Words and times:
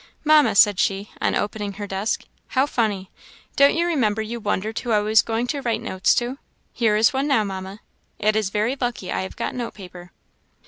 Mamma," 0.23 0.55
said 0.55 0.79
she, 0.79 1.11
on 1.21 1.35
opening 1.35 1.73
her 1.73 1.85
desk, 1.85 2.23
"how 2.47 2.65
funny! 2.65 3.11
don't 3.55 3.75
you 3.75 3.85
remember 3.85 4.19
you 4.23 4.39
wondered 4.39 4.79
who 4.79 4.91
I 4.91 4.99
was 4.99 5.21
going 5.21 5.45
to 5.49 5.61
write 5.61 5.79
notes 5.83 6.15
to? 6.15 6.39
Here 6.73 6.95
is 6.95 7.13
one 7.13 7.27
now, 7.27 7.43
Mamma; 7.43 7.81
it 8.17 8.35
is 8.35 8.49
very 8.49 8.75
lucky 8.75 9.11
I 9.11 9.21
have 9.21 9.35
got 9.35 9.53
note 9.53 9.75
paper." 9.75 10.11